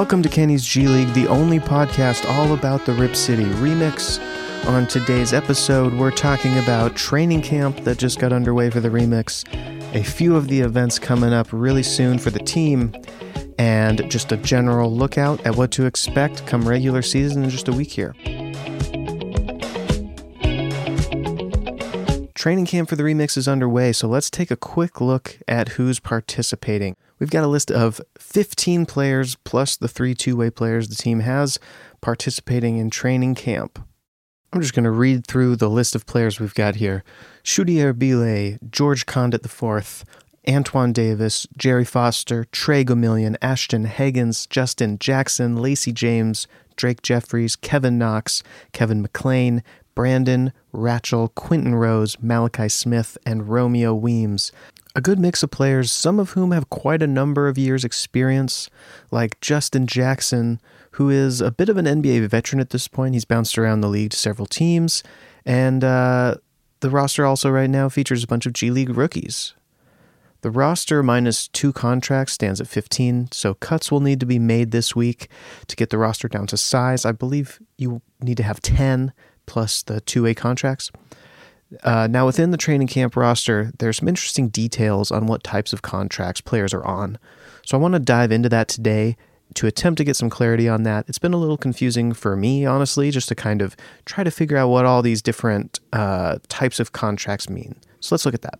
Welcome 0.00 0.22
to 0.22 0.30
Kenny's 0.30 0.64
G 0.64 0.88
League, 0.88 1.12
the 1.12 1.26
only 1.26 1.58
podcast 1.58 2.26
all 2.26 2.54
about 2.54 2.86
the 2.86 2.94
Rip 2.94 3.14
City 3.14 3.44
remix. 3.44 4.18
On 4.66 4.86
today's 4.86 5.34
episode, 5.34 5.92
we're 5.92 6.10
talking 6.10 6.56
about 6.56 6.96
training 6.96 7.42
camp 7.42 7.84
that 7.84 7.98
just 7.98 8.18
got 8.18 8.32
underway 8.32 8.70
for 8.70 8.80
the 8.80 8.88
remix, 8.88 9.44
a 9.94 10.02
few 10.02 10.36
of 10.36 10.48
the 10.48 10.58
events 10.60 10.98
coming 10.98 11.34
up 11.34 11.48
really 11.52 11.82
soon 11.82 12.18
for 12.18 12.30
the 12.30 12.38
team, 12.38 12.94
and 13.58 14.10
just 14.10 14.32
a 14.32 14.38
general 14.38 14.90
lookout 14.90 15.38
at 15.44 15.56
what 15.56 15.70
to 15.72 15.84
expect 15.84 16.46
come 16.46 16.66
regular 16.66 17.02
season 17.02 17.44
in 17.44 17.50
just 17.50 17.68
a 17.68 17.72
week 17.72 17.90
here. 17.90 18.14
Training 22.32 22.64
camp 22.64 22.88
for 22.88 22.96
the 22.96 23.02
remix 23.02 23.36
is 23.36 23.46
underway, 23.46 23.92
so 23.92 24.08
let's 24.08 24.30
take 24.30 24.50
a 24.50 24.56
quick 24.56 25.02
look 25.02 25.38
at 25.46 25.68
who's 25.68 26.00
participating. 26.00 26.96
We've 27.20 27.30
got 27.30 27.44
a 27.44 27.48
list 27.48 27.70
of 27.70 28.00
15 28.18 28.86
players 28.86 29.36
plus 29.44 29.76
the 29.76 29.88
three 29.88 30.14
two 30.14 30.36
way 30.36 30.50
players 30.50 30.88
the 30.88 30.94
team 30.94 31.20
has 31.20 31.58
participating 32.00 32.78
in 32.78 32.88
training 32.88 33.34
camp. 33.34 33.78
I'm 34.52 34.62
just 34.62 34.74
going 34.74 34.84
to 34.84 34.90
read 34.90 35.26
through 35.26 35.56
the 35.56 35.70
list 35.70 35.94
of 35.94 36.06
players 36.06 36.40
we've 36.40 36.54
got 36.54 36.76
here 36.76 37.04
Chudier 37.44 37.96
Bile, 37.96 38.58
George 38.70 39.06
Conditt 39.06 39.44
IV, 39.44 40.04
Antoine 40.48 40.92
Davis, 40.92 41.46
Jerry 41.56 41.84
Foster, 41.84 42.46
Trey 42.46 42.84
Gomillion, 42.84 43.36
Ashton 43.42 43.84
Higgins, 43.84 44.46
Justin 44.46 44.98
Jackson, 44.98 45.56
Lacey 45.56 45.92
James, 45.92 46.48
Drake 46.76 47.02
Jeffries, 47.02 47.54
Kevin 47.54 47.98
Knox, 47.98 48.42
Kevin 48.72 49.02
McLean, 49.02 49.62
Brandon, 49.94 50.52
Rachal, 50.72 51.28
Quinton 51.28 51.74
Rose, 51.74 52.16
Malachi 52.22 52.70
Smith, 52.70 53.18
and 53.26 53.48
Romeo 53.48 53.94
Weems. 53.94 54.50
A 54.94 55.00
good 55.00 55.20
mix 55.20 55.42
of 55.42 55.52
players, 55.52 55.92
some 55.92 56.18
of 56.18 56.30
whom 56.30 56.50
have 56.50 56.68
quite 56.68 57.00
a 57.00 57.06
number 57.06 57.46
of 57.46 57.56
years' 57.56 57.84
experience, 57.84 58.68
like 59.12 59.40
Justin 59.40 59.86
Jackson, 59.86 60.60
who 60.92 61.10
is 61.10 61.40
a 61.40 61.52
bit 61.52 61.68
of 61.68 61.76
an 61.76 61.86
NBA 61.86 62.28
veteran 62.28 62.60
at 62.60 62.70
this 62.70 62.88
point. 62.88 63.14
He's 63.14 63.24
bounced 63.24 63.56
around 63.56 63.82
the 63.82 63.88
league 63.88 64.10
to 64.10 64.16
several 64.16 64.46
teams, 64.46 65.04
and 65.46 65.84
uh, 65.84 66.36
the 66.80 66.90
roster 66.90 67.24
also 67.24 67.50
right 67.50 67.70
now 67.70 67.88
features 67.88 68.24
a 68.24 68.26
bunch 68.26 68.46
of 68.46 68.52
G 68.52 68.70
League 68.70 68.96
rookies. 68.96 69.54
The 70.42 70.50
roster 70.50 71.02
minus 71.02 71.48
two 71.48 71.72
contracts 71.72 72.32
stands 72.32 72.60
at 72.60 72.66
15, 72.66 73.28
so 73.30 73.54
cuts 73.54 73.92
will 73.92 74.00
need 74.00 74.20
to 74.20 74.26
be 74.26 74.38
made 74.38 74.70
this 74.70 74.96
week 74.96 75.28
to 75.66 75.76
get 75.76 75.90
the 75.90 75.98
roster 75.98 76.28
down 76.28 76.46
to 76.48 76.56
size. 76.56 77.04
I 77.04 77.12
believe 77.12 77.60
you 77.76 78.00
need 78.22 78.38
to 78.38 78.42
have 78.42 78.60
10 78.60 79.12
plus 79.44 79.82
the 79.82 80.00
two 80.00 80.22
way 80.22 80.34
contracts. 80.34 80.90
Uh, 81.84 82.08
now, 82.10 82.26
within 82.26 82.50
the 82.50 82.56
training 82.56 82.88
camp 82.88 83.16
roster, 83.16 83.72
there's 83.78 83.98
some 83.98 84.08
interesting 84.08 84.48
details 84.48 85.10
on 85.10 85.26
what 85.26 85.44
types 85.44 85.72
of 85.72 85.82
contracts 85.82 86.40
players 86.40 86.74
are 86.74 86.84
on. 86.84 87.18
So 87.64 87.76
I 87.76 87.80
want 87.80 87.94
to 87.94 88.00
dive 88.00 88.32
into 88.32 88.48
that 88.48 88.68
today 88.68 89.16
to 89.54 89.66
attempt 89.66 89.98
to 89.98 90.04
get 90.04 90.16
some 90.16 90.30
clarity 90.30 90.68
on 90.68 90.82
that. 90.84 91.08
It's 91.08 91.18
been 91.18 91.32
a 91.32 91.38
little 91.38 91.56
confusing 91.56 92.12
for 92.12 92.36
me, 92.36 92.64
honestly, 92.64 93.10
just 93.10 93.28
to 93.28 93.34
kind 93.34 93.62
of 93.62 93.76
try 94.04 94.24
to 94.24 94.30
figure 94.30 94.56
out 94.56 94.68
what 94.68 94.84
all 94.84 95.02
these 95.02 95.22
different 95.22 95.80
uh, 95.92 96.38
types 96.48 96.80
of 96.80 96.92
contracts 96.92 97.48
mean. 97.48 97.76
So 98.00 98.14
let's 98.14 98.24
look 98.24 98.34
at 98.34 98.42
that. 98.42 98.58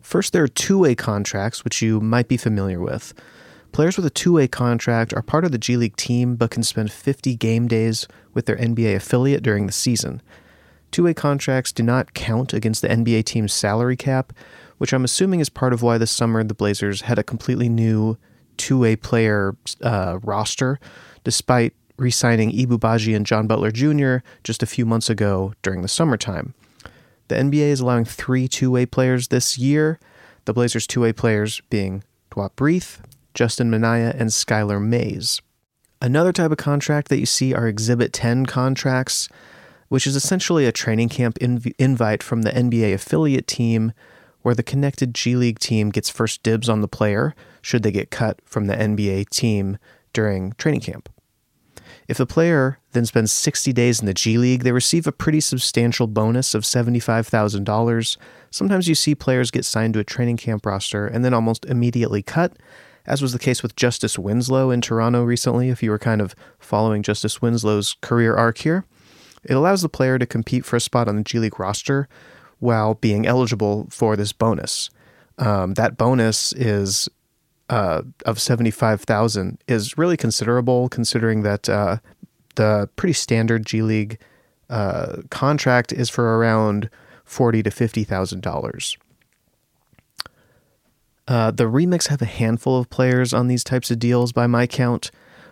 First, 0.00 0.32
there 0.32 0.42
are 0.42 0.48
two 0.48 0.78
way 0.78 0.94
contracts, 0.94 1.64
which 1.64 1.80
you 1.80 2.00
might 2.00 2.28
be 2.28 2.36
familiar 2.36 2.80
with. 2.80 3.14
Players 3.70 3.96
with 3.96 4.04
a 4.04 4.10
two 4.10 4.32
way 4.34 4.48
contract 4.48 5.14
are 5.14 5.22
part 5.22 5.44
of 5.44 5.52
the 5.52 5.58
G 5.58 5.76
League 5.76 5.96
team 5.96 6.36
but 6.36 6.50
can 6.50 6.62
spend 6.62 6.92
50 6.92 7.36
game 7.36 7.68
days 7.68 8.06
with 8.34 8.46
their 8.46 8.56
NBA 8.56 8.96
affiliate 8.96 9.42
during 9.42 9.66
the 9.66 9.72
season. 9.72 10.20
Two 10.92 11.04
way 11.04 11.14
contracts 11.14 11.72
do 11.72 11.82
not 11.82 12.14
count 12.14 12.52
against 12.52 12.82
the 12.82 12.88
NBA 12.88 13.24
team's 13.24 13.52
salary 13.52 13.96
cap, 13.96 14.32
which 14.78 14.92
I'm 14.92 15.04
assuming 15.04 15.40
is 15.40 15.48
part 15.48 15.72
of 15.72 15.82
why 15.82 15.98
this 15.98 16.10
summer 16.10 16.44
the 16.44 16.54
Blazers 16.54 17.02
had 17.02 17.18
a 17.18 17.24
completely 17.24 17.68
new 17.68 18.18
two 18.58 18.78
way 18.78 18.94
player 18.94 19.56
uh, 19.80 20.18
roster, 20.22 20.78
despite 21.24 21.72
re 21.96 22.10
signing 22.10 22.52
Ibou 22.52 22.78
Badji 22.78 23.16
and 23.16 23.26
John 23.26 23.46
Butler 23.46 23.70
Jr. 23.70 24.18
just 24.44 24.62
a 24.62 24.66
few 24.66 24.84
months 24.84 25.08
ago 25.08 25.54
during 25.62 25.82
the 25.82 25.88
summertime. 25.88 26.54
The 27.28 27.36
NBA 27.36 27.68
is 27.68 27.80
allowing 27.80 28.04
three 28.04 28.46
two 28.46 28.70
way 28.70 28.84
players 28.84 29.28
this 29.28 29.56
year, 29.56 29.98
the 30.44 30.52
Blazers' 30.52 30.86
two 30.86 31.00
way 31.00 31.12
players 31.12 31.62
being 31.70 32.04
Duop 32.30 32.60
Reath, 32.60 33.00
Justin 33.32 33.70
Minaya, 33.70 34.14
and 34.18 34.28
Skylar 34.28 34.82
Mays. 34.82 35.40
Another 36.02 36.32
type 36.32 36.50
of 36.50 36.58
contract 36.58 37.08
that 37.08 37.18
you 37.20 37.26
see 37.26 37.54
are 37.54 37.68
Exhibit 37.68 38.12
10 38.12 38.44
contracts, 38.44 39.28
which 39.92 40.06
is 40.06 40.16
essentially 40.16 40.64
a 40.64 40.72
training 40.72 41.10
camp 41.10 41.38
inv- 41.38 41.74
invite 41.78 42.22
from 42.22 42.40
the 42.40 42.50
NBA 42.50 42.94
affiliate 42.94 43.46
team 43.46 43.92
where 44.40 44.54
the 44.54 44.62
connected 44.62 45.12
G 45.12 45.36
League 45.36 45.58
team 45.58 45.90
gets 45.90 46.08
first 46.08 46.42
dibs 46.42 46.66
on 46.66 46.80
the 46.80 46.88
player 46.88 47.34
should 47.60 47.82
they 47.82 47.92
get 47.92 48.10
cut 48.10 48.40
from 48.46 48.68
the 48.68 48.74
NBA 48.74 49.28
team 49.28 49.76
during 50.14 50.54
training 50.54 50.80
camp. 50.80 51.10
If 52.08 52.16
the 52.16 52.24
player 52.24 52.78
then 52.92 53.04
spends 53.04 53.32
60 53.32 53.74
days 53.74 54.00
in 54.00 54.06
the 54.06 54.14
G 54.14 54.38
League, 54.38 54.62
they 54.62 54.72
receive 54.72 55.06
a 55.06 55.12
pretty 55.12 55.40
substantial 55.40 56.06
bonus 56.06 56.54
of 56.54 56.62
$75,000. 56.62 58.16
Sometimes 58.50 58.88
you 58.88 58.94
see 58.94 59.14
players 59.14 59.50
get 59.50 59.66
signed 59.66 59.92
to 59.92 60.00
a 60.00 60.04
training 60.04 60.38
camp 60.38 60.64
roster 60.64 61.06
and 61.06 61.22
then 61.22 61.34
almost 61.34 61.66
immediately 61.66 62.22
cut, 62.22 62.56
as 63.04 63.20
was 63.20 63.34
the 63.34 63.38
case 63.38 63.62
with 63.62 63.76
Justice 63.76 64.18
Winslow 64.18 64.70
in 64.70 64.80
Toronto 64.80 65.22
recently, 65.22 65.68
if 65.68 65.82
you 65.82 65.90
were 65.90 65.98
kind 65.98 66.22
of 66.22 66.34
following 66.58 67.02
Justice 67.02 67.42
Winslow's 67.42 67.94
career 68.00 68.34
arc 68.34 68.56
here. 68.56 68.86
It 69.44 69.54
allows 69.54 69.82
the 69.82 69.88
player 69.88 70.18
to 70.18 70.26
compete 70.26 70.64
for 70.64 70.76
a 70.76 70.80
spot 70.80 71.08
on 71.08 71.16
the 71.16 71.22
G 71.22 71.38
League 71.38 71.58
roster 71.58 72.08
while 72.58 72.94
being 72.94 73.26
eligible 73.26 73.88
for 73.90 74.16
this 74.16 74.32
bonus. 74.32 74.88
Um, 75.38 75.74
that 75.74 75.96
bonus 75.96 76.52
is 76.52 77.08
uh, 77.70 78.02
of 78.26 78.40
seventy 78.40 78.70
five 78.70 79.00
thousand 79.02 79.58
is 79.66 79.98
really 79.98 80.16
considerable, 80.16 80.88
considering 80.88 81.42
that 81.42 81.68
uh, 81.68 81.96
the 82.54 82.88
pretty 82.96 83.14
standard 83.14 83.66
G 83.66 83.82
League 83.82 84.18
uh, 84.70 85.22
contract 85.30 85.92
is 85.92 86.08
for 86.08 86.38
around 86.38 86.88
forty 87.24 87.62
to 87.62 87.70
fifty 87.70 88.04
thousand 88.04 88.42
dollars. 88.42 88.96
Uh, 91.26 91.50
the 91.50 91.64
remix 91.64 92.08
have 92.08 92.20
a 92.20 92.26
handful 92.26 92.78
of 92.78 92.90
players 92.90 93.32
on 93.32 93.46
these 93.46 93.64
types 93.64 93.90
of 93.90 93.98
deals 93.98 94.32
by 94.32 94.46
my 94.46 94.66
count, 94.66 95.10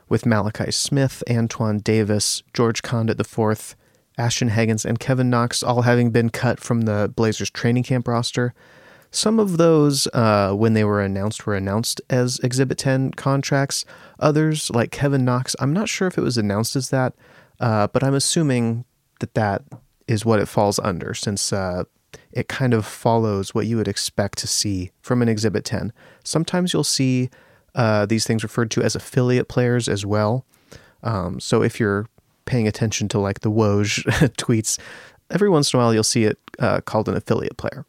with 0.08 0.26
Malachi 0.26 0.70
Smith, 0.70 1.22
Antoine 1.30 1.78
Davis, 1.78 2.42
George 2.52 2.82
Conditt 2.82 3.20
IV, 3.20 3.76
Ashton 4.20 4.50
Higgins, 4.50 4.84
and 4.84 5.00
Kevin 5.00 5.30
Knox 5.30 5.62
all 5.62 5.82
having 5.82 6.10
been 6.10 6.28
cut 6.28 6.60
from 6.60 6.82
the 6.82 7.10
Blazers 7.16 7.50
training 7.50 7.84
camp 7.84 8.06
roster. 8.06 8.52
Some 9.10 9.40
of 9.40 9.56
those, 9.56 10.06
uh, 10.08 10.52
when 10.52 10.74
they 10.74 10.84
were 10.84 11.00
announced, 11.00 11.46
were 11.46 11.56
announced 11.56 12.00
as 12.10 12.38
Exhibit 12.40 12.78
10 12.78 13.12
contracts. 13.12 13.84
Others, 14.20 14.70
like 14.70 14.92
Kevin 14.92 15.24
Knox, 15.24 15.56
I'm 15.58 15.72
not 15.72 15.88
sure 15.88 16.06
if 16.06 16.18
it 16.18 16.22
was 16.22 16.36
announced 16.36 16.76
as 16.76 16.90
that, 16.90 17.14
uh, 17.58 17.88
but 17.88 18.04
I'm 18.04 18.14
assuming 18.14 18.84
that 19.20 19.34
that 19.34 19.62
is 20.06 20.24
what 20.24 20.38
it 20.38 20.46
falls 20.46 20.78
under, 20.78 21.14
since 21.14 21.52
uh, 21.52 21.84
it 22.30 22.46
kind 22.46 22.74
of 22.74 22.84
follows 22.84 23.54
what 23.54 23.66
you 23.66 23.78
would 23.78 23.88
expect 23.88 24.38
to 24.38 24.46
see 24.46 24.92
from 25.00 25.22
an 25.22 25.28
Exhibit 25.28 25.64
10. 25.64 25.92
Sometimes 26.24 26.72
you'll 26.72 26.84
see 26.84 27.30
uh, 27.74 28.04
these 28.04 28.26
things 28.26 28.42
referred 28.42 28.70
to 28.72 28.82
as 28.82 28.94
affiliate 28.94 29.48
players 29.48 29.88
as 29.88 30.04
well. 30.04 30.44
Um, 31.02 31.40
so 31.40 31.62
if 31.62 31.80
you're 31.80 32.06
paying 32.50 32.66
attention 32.66 33.08
to 33.08 33.18
like 33.18 33.40
the 33.40 33.50
Woj 33.50 34.02
tweets, 34.36 34.78
every 35.30 35.48
once 35.48 35.72
in 35.72 35.78
a 35.78 35.82
while 35.82 35.94
you'll 35.94 36.02
see 36.02 36.24
it 36.24 36.38
uh, 36.58 36.80
called 36.80 37.08
an 37.08 37.16
affiliate 37.16 37.56
player. 37.56 37.86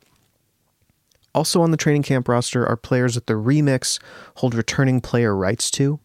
Also 1.33 1.61
on 1.61 1.71
the 1.71 1.77
training 1.77 2.03
camp 2.03 2.27
roster 2.27 2.67
are 2.67 2.77
players 2.77 3.15
that 3.15 3.25
the 3.25 3.33
remix 3.33 3.99
hold 4.35 4.53
returning 4.53 5.01
player 5.01 5.35
rights 5.35 5.71
to. 5.71 5.99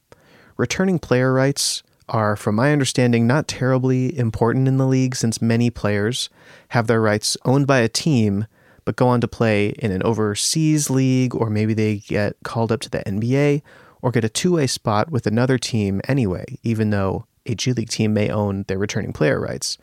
Returning 0.56 0.99
player 0.99 1.33
rights 1.33 1.83
are, 2.09 2.37
from 2.37 2.55
my 2.55 2.72
understanding, 2.72 3.27
not 3.27 3.49
terribly 3.49 4.16
important 4.16 4.69
in 4.69 4.78
the 4.78 4.86
league 4.86 5.16
since 5.16 5.42
many 5.42 5.69
players 5.69 6.30
have 6.69 6.86
their 6.86 7.03
rights 7.03 7.36
owned 7.45 7.66
by 7.66 7.80
a 7.80 7.89
team 7.89 8.47
but 8.86 8.97
go 8.97 9.09
on 9.09 9.21
to 9.21 9.28
play 9.28 9.75
in 9.80 9.91
an 9.91 10.03
overseas 10.04 10.89
league, 10.89 11.34
or 11.34 11.51
maybe 11.51 11.75
they 11.75 11.97
get 11.97 12.36
called 12.45 12.71
up 12.71 12.80
to 12.80 12.89
the 12.89 13.01
NBA 13.01 13.60
or 14.01 14.13
get 14.13 14.25
a 14.25 14.28
two 14.28 14.53
way 14.53 14.69
spot 14.69 15.10
with 15.10 15.27
another 15.27 15.59
team 15.59 16.01
anyway, 16.09 16.45
even 16.63 16.91
though 16.91 17.27
a 17.47 17.54
G 17.54 17.72
League 17.72 17.89
team 17.89 18.15
may 18.15 18.31
own 18.31 18.65
their 18.69 18.78
returning 18.78 19.13
player 19.13 19.41
rights. 19.41 19.78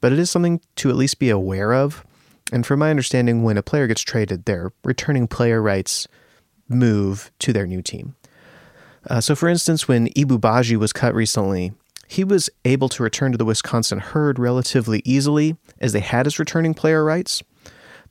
But 0.00 0.12
it 0.12 0.18
is 0.18 0.30
something 0.30 0.60
to 0.76 0.90
at 0.90 0.96
least 0.96 1.18
be 1.18 1.30
aware 1.30 1.72
of. 1.72 2.04
And 2.52 2.66
from 2.66 2.80
my 2.80 2.90
understanding, 2.90 3.42
when 3.42 3.56
a 3.56 3.62
player 3.62 3.86
gets 3.86 4.02
traded, 4.02 4.44
their 4.44 4.72
returning 4.84 5.26
player 5.26 5.62
rights 5.62 6.08
move 6.68 7.30
to 7.38 7.52
their 7.52 7.66
new 7.66 7.82
team. 7.82 8.14
Uh, 9.08 9.20
so, 9.20 9.34
for 9.34 9.48
instance, 9.48 9.88
when 9.88 10.08
Ibou 10.08 10.38
Badji 10.38 10.76
was 10.76 10.92
cut 10.92 11.14
recently, 11.14 11.72
he 12.08 12.24
was 12.24 12.50
able 12.64 12.88
to 12.90 13.02
return 13.02 13.32
to 13.32 13.38
the 13.38 13.44
Wisconsin 13.44 13.98
Herd 13.98 14.38
relatively 14.38 15.02
easily 15.04 15.56
as 15.80 15.92
they 15.92 16.00
had 16.00 16.26
his 16.26 16.38
returning 16.38 16.74
player 16.74 17.04
rights. 17.04 17.42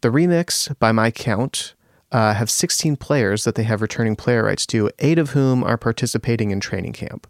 The 0.01 0.09
remix, 0.09 0.77
by 0.79 0.91
my 0.91 1.11
count, 1.11 1.75
uh, 2.11 2.33
have 2.33 2.49
16 2.49 2.95
players 2.97 3.43
that 3.43 3.55
they 3.55 3.63
have 3.63 3.81
returning 3.81 4.15
player 4.15 4.43
rights 4.43 4.65
to, 4.67 4.89
eight 4.99 5.19
of 5.19 5.31
whom 5.31 5.63
are 5.63 5.77
participating 5.77 6.51
in 6.51 6.59
training 6.59 6.93
camp. 6.93 7.27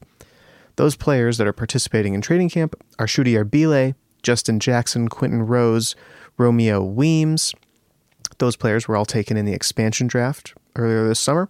Those 0.75 0.95
players 0.95 1.37
that 1.37 1.47
are 1.47 1.53
participating 1.53 2.13
in 2.13 2.21
training 2.21 2.49
camp 2.49 2.75
are 2.97 3.05
Chudier 3.05 3.49
Bile, 3.49 3.93
Justin 4.23 4.59
Jackson, 4.59 5.07
Quinton 5.07 5.45
Rose, 5.45 5.95
Romeo 6.37 6.83
Weems. 6.83 7.53
Those 8.37 8.55
players 8.55 8.87
were 8.87 8.95
all 8.95 9.05
taken 9.05 9.37
in 9.37 9.45
the 9.45 9.53
expansion 9.53 10.07
draft 10.07 10.53
earlier 10.75 11.07
this 11.07 11.19
summer. 11.19 11.49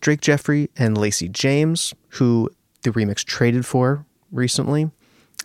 Drake 0.00 0.20
Jeffries 0.20 0.68
and 0.76 0.96
Lacey 0.96 1.28
James, 1.28 1.94
who 2.10 2.50
the 2.82 2.90
remix 2.90 3.24
traded 3.24 3.66
for 3.66 4.06
recently, 4.30 4.90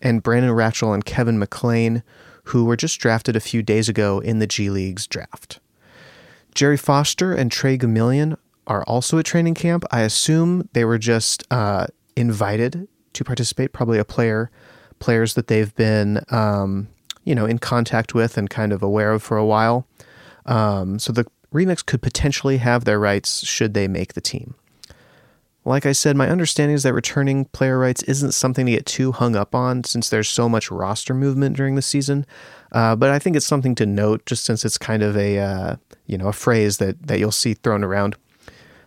and 0.02 0.24
Brandon 0.24 0.52
Rachal 0.52 0.94
and 0.94 1.06
Kevin 1.06 1.40
McLean, 1.40 2.04
who 2.46 2.66
were 2.66 2.76
just 2.76 3.00
drafted 3.00 3.36
a 3.36 3.42
few 3.42 3.62
days 3.62 3.90
ago 3.90 4.20
in 4.20 4.40
the 4.40 4.48
G 4.48 4.70
League's 4.70 5.08
draft. 5.08 5.60
Jerry 6.54 6.78
Foster 6.78 7.34
and 7.34 7.52
Trey 7.52 7.78
Gamillion 7.78 8.38
are 8.68 8.84
also 8.84 9.18
at 9.18 9.26
training 9.26 9.54
camp. 9.54 9.86
I 9.92 10.02
assume 10.02 10.70
they 10.74 10.86
were 10.86 10.98
just 10.98 11.46
uh, 11.52 11.88
invited 12.16 12.88
to 13.14 13.24
participate, 13.24 13.74
probably 13.74 14.00
a 14.00 14.06
player, 14.06 14.50
players 15.00 15.34
that 15.34 15.48
they've 15.48 15.74
been, 15.76 16.24
um, 16.30 16.88
you 17.24 17.36
know, 17.36 17.46
in 17.46 17.60
contact 17.60 18.14
with 18.14 18.38
and 18.38 18.50
kind 18.50 18.72
of 18.72 18.82
aware 18.82 19.12
of 19.12 19.22
for 19.22 19.38
a 19.38 19.46
while. 19.46 19.88
Um, 20.46 21.00
so 21.00 21.12
the 21.12 21.26
remix 21.54 21.86
could 21.86 22.02
potentially 22.02 22.58
have 22.58 22.86
their 22.86 23.00
rights 23.00 23.46
should 23.46 23.74
they 23.74 23.88
make 23.88 24.14
the 24.14 24.22
team. 24.22 24.56
Like 25.64 25.86
I 25.86 25.92
said, 25.92 26.16
my 26.16 26.28
understanding 26.28 26.74
is 26.74 26.84
that 26.84 26.94
returning 26.94 27.46
player 27.46 27.78
rights 27.78 28.02
isn't 28.04 28.32
something 28.32 28.66
to 28.66 28.72
get 28.72 28.88
too 28.88 29.12
hung 29.12 29.36
up 29.36 29.54
on 29.54 29.84
since 29.84 30.10
there's 30.10 30.28
so 30.28 30.50
much 30.50 30.72
roster 30.72 31.14
movement 31.14 31.56
during 31.56 31.76
the 31.76 31.84
season. 31.84 32.26
Uh, 32.72 32.96
but 32.96 33.12
I 33.12 33.20
think 33.20 33.36
it's 33.36 33.46
something 33.46 33.76
to 33.76 33.86
note 33.86 34.26
just 34.26 34.44
since 34.44 34.66
it's 34.66 34.80
kind 34.80 35.04
of 35.04 35.16
a 35.16 35.38
uh, 35.38 35.76
you 36.08 36.18
know 36.18 36.30
a 36.30 36.34
phrase 36.34 36.78
that 36.78 37.06
that 37.06 37.20
you'll 37.20 37.32
see 37.32 37.54
thrown 37.54 37.84
around. 37.84 38.16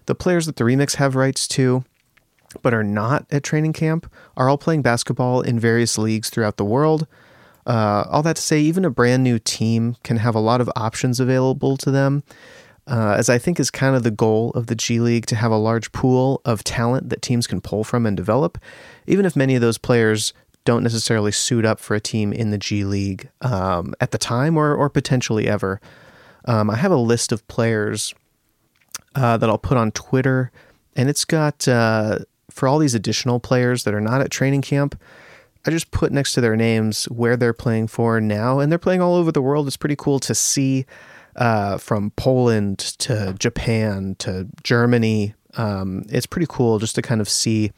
The 0.06 0.16
players 0.16 0.46
that 0.46 0.56
the 0.56 0.64
remix 0.64 0.96
have 0.96 1.14
rights 1.14 1.46
to, 1.48 1.84
but 2.62 2.74
are 2.74 2.84
not 2.84 3.26
at 3.30 3.42
training 3.42 3.72
camp, 3.72 4.10
are 4.36 4.48
all 4.48 4.58
playing 4.58 4.82
basketball 4.82 5.40
in 5.40 5.58
various 5.58 5.98
leagues 5.98 6.30
throughout 6.30 6.56
the 6.56 6.64
world. 6.64 7.06
Uh, 7.66 8.04
all 8.10 8.22
that 8.22 8.36
to 8.36 8.42
say, 8.42 8.60
even 8.60 8.84
a 8.84 8.90
brand 8.90 9.24
new 9.24 9.38
team 9.38 9.96
can 10.02 10.18
have 10.18 10.34
a 10.34 10.40
lot 10.40 10.60
of 10.60 10.70
options 10.76 11.18
available 11.18 11.76
to 11.78 11.90
them 11.90 12.22
uh, 12.86 13.14
as 13.18 13.28
I 13.28 13.38
think 13.38 13.58
is 13.58 13.70
kind 13.70 13.96
of 13.96 14.02
the 14.02 14.10
goal 14.10 14.50
of 14.50 14.66
the 14.66 14.74
G 14.74 15.00
League 15.00 15.26
to 15.26 15.36
have 15.36 15.50
a 15.50 15.56
large 15.56 15.92
pool 15.92 16.40
of 16.44 16.64
talent 16.64 17.08
that 17.10 17.22
teams 17.22 17.46
can 17.46 17.60
pull 17.60 17.84
from 17.84 18.06
and 18.06 18.16
develop, 18.16 18.58
even 19.06 19.24
if 19.24 19.36
many 19.36 19.54
of 19.54 19.60
those 19.60 19.78
players 19.78 20.32
don't 20.64 20.82
necessarily 20.82 21.32
suit 21.32 21.64
up 21.64 21.78
for 21.78 21.94
a 21.94 22.00
team 22.00 22.32
in 22.32 22.50
the 22.50 22.58
G 22.58 22.84
League 22.84 23.30
um, 23.40 23.94
at 24.00 24.10
the 24.10 24.18
time 24.18 24.56
or, 24.56 24.74
or 24.74 24.88
potentially 24.88 25.48
ever. 25.48 25.80
Um, 26.46 26.70
I 26.70 26.76
have 26.76 26.92
a 26.92 26.96
list 26.96 27.32
of 27.32 27.46
players 27.48 28.14
uh, 29.14 29.38
that 29.38 29.48
I'll 29.48 29.58
put 29.58 29.78
on 29.78 29.90
Twitter, 29.92 30.50
and 30.94 31.08
it's 31.08 31.24
got 31.24 31.66
uh, 31.66 32.18
for 32.54 32.68
all 32.68 32.78
these 32.78 32.94
additional 32.94 33.40
players 33.40 33.84
that 33.84 33.94
are 33.94 34.00
not 34.00 34.20
at 34.20 34.30
training 34.30 34.62
camp. 34.62 34.98
I 35.66 35.70
just 35.70 35.90
put 35.90 36.12
next 36.12 36.34
to 36.34 36.40
their 36.40 36.56
names 36.56 37.06
where 37.06 37.36
they're 37.36 37.52
playing 37.54 37.88
for 37.88 38.20
now, 38.20 38.60
and 38.60 38.70
they're 38.70 38.78
playing 38.78 39.00
all 39.00 39.14
over 39.14 39.32
the 39.32 39.42
world. 39.42 39.66
It's 39.66 39.76
pretty 39.76 39.96
cool 39.96 40.20
to 40.20 40.34
see 40.34 40.86
uh, 41.36 41.78
from 41.78 42.12
Poland 42.16 42.78
to 42.78 43.34
Japan 43.38 44.14
to 44.20 44.46
Germany. 44.62 45.34
Um, 45.56 46.02
it's 46.08 46.26
pretty 46.26 46.46
cool 46.48 46.78
just 46.78 46.96
to 46.96 47.02
kind 47.02 47.20
of 47.20 47.28
see 47.28 47.70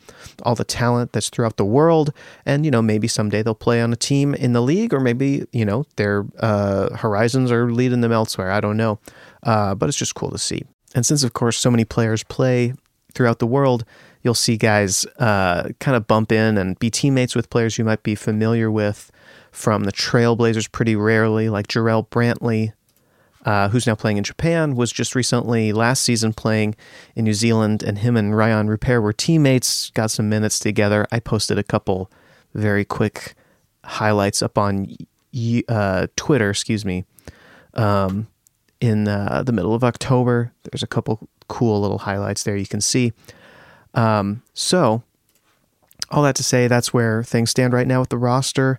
all 0.42 0.54
the 0.54 0.64
talent 0.64 1.12
that's 1.12 1.28
throughout 1.28 1.58
the 1.58 1.64
world. 1.64 2.12
And, 2.44 2.64
you 2.64 2.70
know, 2.70 2.82
maybe 2.82 3.06
someday 3.06 3.42
they'll 3.42 3.54
play 3.54 3.82
on 3.82 3.92
a 3.92 3.96
team 3.96 4.34
in 4.34 4.52
the 4.52 4.62
league, 4.62 4.92
or 4.94 5.00
maybe, 5.00 5.46
you 5.52 5.64
know, 5.64 5.84
their 5.96 6.24
uh, 6.40 6.96
horizons 6.96 7.52
are 7.52 7.70
leading 7.70 8.00
them 8.00 8.12
elsewhere. 8.12 8.50
I 8.50 8.60
don't 8.60 8.76
know. 8.76 8.98
Uh, 9.42 9.74
but 9.74 9.88
it's 9.88 9.98
just 9.98 10.14
cool 10.14 10.30
to 10.30 10.38
see. 10.38 10.64
And 10.94 11.04
since, 11.04 11.22
of 11.22 11.34
course, 11.34 11.58
so 11.58 11.70
many 11.70 11.84
players 11.84 12.24
play 12.24 12.72
throughout 13.12 13.38
the 13.38 13.46
world, 13.46 13.84
you'll 14.26 14.34
see 14.34 14.56
guys 14.56 15.06
uh, 15.20 15.68
kind 15.78 15.96
of 15.96 16.08
bump 16.08 16.32
in 16.32 16.58
and 16.58 16.76
be 16.80 16.90
teammates 16.90 17.36
with 17.36 17.48
players 17.48 17.78
you 17.78 17.84
might 17.84 18.02
be 18.02 18.16
familiar 18.16 18.68
with 18.68 19.12
from 19.52 19.84
the 19.84 19.92
Trailblazers 19.92 20.70
pretty 20.72 20.96
rarely, 20.96 21.48
like 21.48 21.68
Jarrell 21.68 22.08
Brantley, 22.08 22.72
uh, 23.44 23.68
who's 23.68 23.86
now 23.86 23.94
playing 23.94 24.16
in 24.16 24.24
Japan, 24.24 24.74
was 24.74 24.90
just 24.90 25.14
recently 25.14 25.72
last 25.72 26.02
season 26.02 26.32
playing 26.32 26.74
in 27.14 27.24
New 27.24 27.34
Zealand, 27.34 27.84
and 27.84 27.98
him 27.98 28.16
and 28.16 28.34
Rayan 28.34 28.66
Rupert 28.66 29.00
were 29.00 29.12
teammates, 29.12 29.90
got 29.90 30.10
some 30.10 30.28
minutes 30.28 30.58
together. 30.58 31.06
I 31.12 31.20
posted 31.20 31.56
a 31.56 31.62
couple 31.62 32.10
very 32.52 32.84
quick 32.84 33.34
highlights 33.84 34.42
up 34.42 34.58
on 34.58 34.88
uh, 35.68 36.08
Twitter, 36.16 36.50
excuse 36.50 36.84
me, 36.84 37.04
um, 37.74 38.26
in 38.80 39.06
uh, 39.06 39.44
the 39.46 39.52
middle 39.52 39.72
of 39.72 39.84
October. 39.84 40.52
There's 40.64 40.82
a 40.82 40.88
couple 40.88 41.28
cool 41.46 41.80
little 41.80 41.98
highlights 41.98 42.42
there 42.42 42.56
you 42.56 42.66
can 42.66 42.80
see. 42.80 43.12
Um, 43.96 44.42
so, 44.54 45.02
all 46.10 46.22
that 46.22 46.36
to 46.36 46.44
say, 46.44 46.68
that's 46.68 46.94
where 46.94 47.24
things 47.24 47.50
stand 47.50 47.72
right 47.72 47.86
now 47.86 48.00
with 48.00 48.10
the 48.10 48.18
roster. 48.18 48.78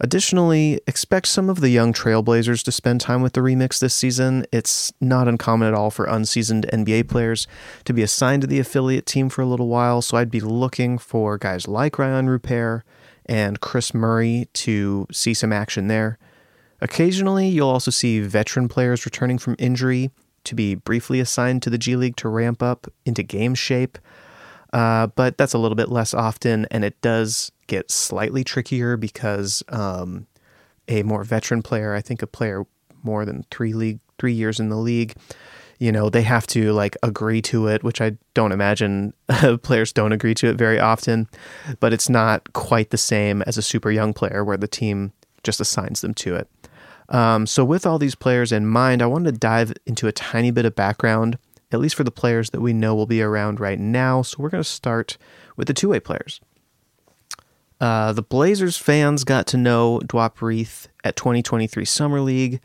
Additionally, 0.00 0.80
expect 0.86 1.28
some 1.28 1.48
of 1.48 1.60
the 1.60 1.68
young 1.68 1.92
Trailblazers 1.92 2.64
to 2.64 2.72
spend 2.72 3.00
time 3.00 3.22
with 3.22 3.34
the 3.34 3.40
remix 3.40 3.78
this 3.78 3.94
season. 3.94 4.44
It's 4.52 4.92
not 5.00 5.28
uncommon 5.28 5.68
at 5.68 5.74
all 5.74 5.90
for 5.90 6.06
unseasoned 6.06 6.66
NBA 6.72 7.08
players 7.08 7.46
to 7.84 7.92
be 7.92 8.02
assigned 8.02 8.42
to 8.42 8.48
the 8.48 8.58
affiliate 8.58 9.06
team 9.06 9.28
for 9.28 9.42
a 9.42 9.46
little 9.46 9.68
while, 9.68 10.02
so 10.02 10.16
I'd 10.16 10.30
be 10.30 10.40
looking 10.40 10.98
for 10.98 11.38
guys 11.38 11.68
like 11.68 11.94
Rayan 11.94 12.26
Rupert 12.28 12.82
and 13.26 13.60
Kris 13.60 13.94
Murray 13.94 14.48
to 14.54 15.06
see 15.12 15.34
some 15.34 15.52
action 15.52 15.86
there. 15.86 16.18
Occasionally, 16.80 17.46
you'll 17.46 17.68
also 17.68 17.92
see 17.92 18.18
veteran 18.20 18.68
players 18.68 19.04
returning 19.06 19.38
from 19.38 19.54
injury 19.60 20.10
to 20.42 20.56
be 20.56 20.74
briefly 20.74 21.20
assigned 21.20 21.62
to 21.62 21.70
the 21.70 21.78
G 21.78 21.94
League 21.94 22.16
to 22.16 22.28
ramp 22.28 22.60
up 22.60 22.88
into 23.06 23.22
game 23.22 23.54
shape. 23.54 23.98
Uh, 24.72 25.06
but 25.08 25.36
that's 25.36 25.52
a 25.52 25.58
little 25.58 25.76
bit 25.76 25.90
less 25.90 26.14
often, 26.14 26.66
and 26.70 26.84
it 26.84 27.00
does 27.02 27.52
get 27.66 27.90
slightly 27.90 28.42
trickier 28.42 28.96
because 28.96 29.62
um, 29.68 30.26
a 30.88 31.02
more 31.02 31.24
veteran 31.24 31.62
player, 31.62 31.94
I 31.94 32.00
think 32.00 32.22
a 32.22 32.26
player 32.26 32.64
more 33.02 33.24
than 33.24 33.44
three 33.50 33.72
league 33.72 34.00
three 34.18 34.32
years 34.32 34.60
in 34.60 34.68
the 34.68 34.76
league, 34.76 35.14
you 35.80 35.90
know, 35.90 36.08
they 36.08 36.22
have 36.22 36.46
to 36.46 36.72
like 36.72 36.96
agree 37.02 37.42
to 37.42 37.66
it, 37.66 37.82
which 37.82 38.00
I 38.00 38.16
don't 38.34 38.52
imagine 38.52 39.14
players 39.62 39.92
don't 39.92 40.12
agree 40.12 40.34
to 40.34 40.48
it 40.48 40.54
very 40.54 40.78
often. 40.78 41.28
But 41.80 41.92
it's 41.92 42.08
not 42.08 42.52
quite 42.52 42.90
the 42.90 42.98
same 42.98 43.42
as 43.42 43.58
a 43.58 43.62
super 43.62 43.90
young 43.90 44.12
player 44.12 44.44
where 44.44 44.56
the 44.56 44.68
team 44.68 45.12
just 45.42 45.60
assigns 45.60 46.00
them 46.00 46.14
to 46.14 46.36
it. 46.36 46.48
Um, 47.08 47.46
so, 47.46 47.64
with 47.64 47.84
all 47.84 47.98
these 47.98 48.14
players 48.14 48.52
in 48.52 48.66
mind, 48.66 49.02
I 49.02 49.06
wanted 49.06 49.32
to 49.32 49.38
dive 49.38 49.72
into 49.84 50.06
a 50.06 50.12
tiny 50.12 50.52
bit 50.52 50.64
of 50.64 50.76
background 50.76 51.36
at 51.72 51.80
least 51.80 51.94
for 51.94 52.04
the 52.04 52.10
players 52.10 52.50
that 52.50 52.60
we 52.60 52.72
know 52.72 52.94
will 52.94 53.06
be 53.06 53.22
around 53.22 53.60
right 53.60 53.78
now. 53.78 54.22
So 54.22 54.36
we're 54.38 54.50
going 54.50 54.62
to 54.62 54.68
start 54.68 55.16
with 55.56 55.66
the 55.66 55.74
two 55.74 55.88
way 55.88 56.00
players. 56.00 56.40
Uh, 57.80 58.12
the 58.12 58.22
Blazers 58.22 58.76
fans 58.76 59.24
got 59.24 59.46
to 59.48 59.56
know 59.56 60.00
Duop 60.04 60.36
Reath 60.36 60.86
at 61.02 61.16
2023 61.16 61.84
Summer 61.84 62.20
League. 62.20 62.60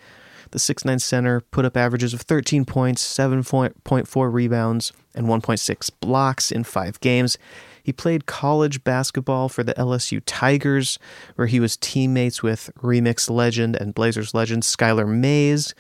The 0.52 0.60
6'9 0.60 1.02
center 1.02 1.42
put 1.42 1.66
up 1.66 1.76
averages 1.76 2.14
of 2.14 2.22
13 2.22 2.66
points, 2.66 3.04
7.4 3.04 4.34
rebounds, 4.34 4.94
and 5.14 5.28
1.6 5.28 5.92
blocks 6.00 6.52
in 6.52 6.64
five 6.64 7.00
games. 7.00 7.38
He 7.84 7.92
played 7.92 8.26
college 8.26 8.84
basketball 8.84 9.50
for 9.50 9.64
the 9.64 9.74
LSU 9.74 10.22
Tigers, 10.26 11.00
where 11.36 11.48
he 11.48 11.60
was 11.60 11.78
teammates 11.78 12.44
with 12.44 12.70
Remix 12.82 13.30
legend 13.30 13.76
and 13.76 13.96
Blazers 13.96 14.34
legend 14.34 14.64
Skylar 14.64 15.08
Mays 15.08 15.74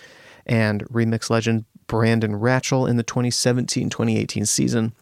and 0.45 0.83
Remix 0.85 1.29
legend 1.29 1.65
Brandon 1.87 2.35
Rachal 2.35 2.85
in 2.85 2.97
the 2.97 3.03
2017 3.03 3.89
2018 3.89 4.45
season. 4.45 4.93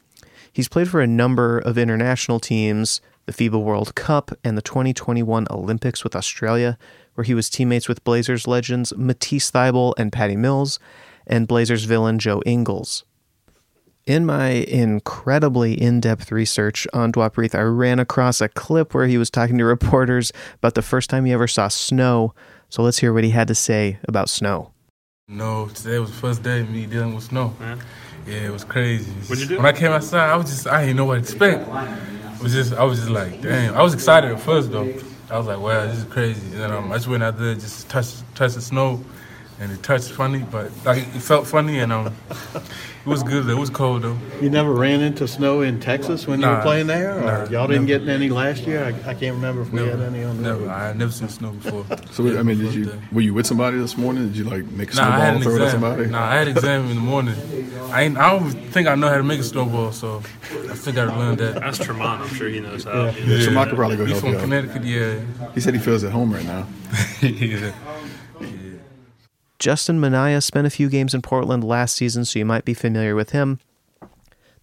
He's 0.51 0.69
played 0.69 0.87
for 0.87 1.01
a 1.01 1.07
number 1.07 1.59
of 1.59 1.77
international 1.77 2.39
teams, 2.39 3.01
the 3.25 3.33
FIBA 3.33 3.61
World 3.61 3.95
Cup, 3.95 4.31
and 4.43 4.57
the 4.57 4.61
2021 4.61 5.47
Olympics 5.49 6.03
with 6.03 6.15
Australia, 6.15 6.77
where 7.15 7.25
he 7.25 7.33
was 7.33 7.49
teammates 7.49 7.89
with 7.89 8.03
Blazers 8.03 8.47
legends 8.47 8.93
Matisse 8.95 9.51
Thybulle 9.51 9.93
and 9.97 10.13
Patty 10.13 10.35
Mills, 10.35 10.79
and 11.27 11.47
Blazers 11.47 11.83
villain 11.85 12.19
Joe 12.19 12.41
Ingles. 12.45 13.03
In 14.05 14.23
my 14.23 14.49
incredibly 14.49 15.73
in 15.73 15.99
depth 15.99 16.31
research 16.31 16.87
on 16.93 17.11
Duop 17.11 17.37
Reath, 17.37 17.55
I 17.55 17.61
ran 17.61 17.97
across 17.97 18.39
a 18.39 18.47
clip 18.47 18.93
where 18.93 19.07
he 19.07 19.17
was 19.17 19.31
talking 19.31 19.57
to 19.57 19.65
reporters 19.65 20.31
about 20.53 20.75
the 20.75 20.83
first 20.83 21.09
time 21.09 21.25
he 21.25 21.33
ever 21.33 21.47
saw 21.47 21.69
snow. 21.69 22.35
So 22.69 22.83
let's 22.83 22.99
hear 22.99 23.11
what 23.11 23.23
he 23.23 23.31
had 23.31 23.47
to 23.47 23.55
say 23.55 23.97
about 24.07 24.29
snow. 24.29 24.74
No, 25.27 25.67
today 25.69 25.97
was 25.97 26.11
the 26.11 26.17
first 26.17 26.43
day 26.43 26.61
of 26.61 26.69
me 26.69 26.85
dealing 26.85 27.15
with 27.15 27.23
snow. 27.23 27.51
Yeah. 27.59 27.77
Yeah, 28.27 28.33
it 28.45 28.51
was 28.51 28.63
crazy. 28.63 29.11
What'd 29.11 29.39
you 29.39 29.47
do? 29.47 29.57
When 29.57 29.65
I 29.65 29.71
came 29.71 29.89
outside, 29.89 30.29
I 30.29 30.35
was 30.35 30.51
just 30.51 30.67
I 30.67 30.81
didn't 30.81 30.97
know 30.97 31.05
what 31.05 31.15
to 31.15 31.19
expect. 31.21 31.67
It 31.67 32.43
was 32.43 32.53
just 32.53 32.73
I 32.73 32.83
was 32.83 32.99
just 32.99 33.09
like, 33.09 33.41
damn. 33.41 33.73
I 33.73 33.81
was 33.81 33.95
excited 33.95 34.31
at 34.31 34.39
first 34.39 34.71
though. 34.71 34.87
I 35.31 35.39
was 35.39 35.47
like, 35.47 35.59
wow, 35.59 35.87
this 35.87 35.97
is 35.97 36.03
crazy. 36.03 36.45
And 36.51 36.61
then 36.61 36.71
um, 36.71 36.91
I 36.91 36.97
just 36.97 37.07
went 37.07 37.23
out 37.23 37.39
there 37.39 37.55
just 37.55 37.89
touched 37.89 38.23
touch 38.35 38.53
the 38.53 38.61
snow, 38.61 39.03
and 39.59 39.71
it 39.71 39.81
touched 39.83 40.11
funny, 40.11 40.39
but 40.51 40.69
like 40.85 40.99
it 40.99 41.21
felt 41.21 41.47
funny 41.47 41.79
and 41.79 41.91
um, 41.93 42.13
it 42.53 42.63
was 43.05 43.23
good. 43.23 43.47
It 43.49 43.53
was 43.55 43.69
cold 43.69 44.01
though. 44.01 44.17
You 44.41 44.49
never 44.49 44.71
ran 44.73 45.01
into 45.01 45.27
snow 45.27 45.61
in 45.61 45.79
Texas 45.79 46.27
when 46.27 46.41
you 46.41 46.47
were 46.47 46.61
playing 46.61 46.87
there, 46.87 47.17
or 47.17 47.21
nah, 47.21 47.49
y'all 47.49 47.67
didn't 47.67 47.85
never. 47.85 48.05
get 48.05 48.13
any 48.13 48.29
last 48.29 48.63
year? 48.63 48.83
I, 48.83 49.09
I 49.09 49.13
can't 49.13 49.35
remember 49.35 49.61
if 49.61 49.71
we 49.71 49.79
had 49.81 49.99
any 50.01 50.23
on 50.23 50.37
the 50.37 50.43
never. 50.43 50.59
road. 50.61 50.69
I 50.69 50.87
had 50.87 50.97
never 50.97 51.11
seen 51.11 51.29
snow 51.29 51.51
before. 51.51 51.85
So 52.11 52.37
I 52.37 52.43
mean, 52.43 52.57
did 52.57 52.73
you 52.73 52.85
day. 52.85 52.99
were 53.11 53.21
you 53.21 53.33
with 53.33 53.45
somebody 53.47 53.77
this 53.77 53.97
morning? 53.97 54.27
Did 54.27 54.37
you 54.37 54.43
like 54.43 54.65
make 54.71 54.91
a 54.91 54.95
Nah, 54.95 55.03
snowball 55.03 55.21
an 55.21 55.35
and 55.35 55.43
throw 55.43 55.53
it 55.55 55.61
at 55.61 55.65
exam. 55.65 55.81
somebody? 55.81 56.09
Nah, 56.09 56.25
I 56.25 56.35
had 56.35 56.47
exam 56.49 56.89
in 56.89 56.95
the 56.95 57.01
morning. 57.01 57.35
I 57.91 58.01
ain't, 58.01 58.17
I 58.17 58.31
don't 58.31 58.49
think 58.51 58.87
I 58.87 58.95
know 58.95 59.07
how 59.07 59.17
to 59.17 59.23
make 59.23 59.39
a 59.39 59.43
snowball, 59.43 59.91
so 59.93 60.17
I 60.17 60.75
think 60.75 60.97
I 60.97 61.05
learned 61.05 61.37
that. 61.37 61.55
That's 61.61 61.77
Tremont. 61.77 62.23
I'm 62.23 62.35
sure 62.35 62.49
he 62.49 62.59
knows 62.59 62.83
how. 62.83 63.05
Yeah, 63.05 63.11
Shamar 63.11 63.67
could 63.69 63.75
probably 63.77 63.95
go 63.95 64.05
He's 64.05 64.13
help 64.19 64.21
from 64.23 64.31
you 64.31 64.37
out. 64.37 64.41
Connecticut, 64.41 64.83
yeah. 64.83 65.49
He 65.53 65.61
said 65.61 65.73
he 65.75 65.79
feels 65.79 66.03
at 66.03 66.11
home 66.11 66.33
right 66.33 66.43
now. 66.43 66.67
yeah. 67.21 67.71
Justin 69.65 69.99
Minaya 69.99 70.41
spent 70.41 70.67
a 70.67 70.69
few 70.69 70.89
games 70.89 71.15
in 71.15 71.23
Portland 71.23 71.63
last 71.63 71.95
season, 71.95 72.23
so 72.23 72.37
you 72.37 72.45
might 72.45 72.65
be 72.65 72.75
familiar 72.75 73.15
with 73.15 73.31
him. 73.31 73.59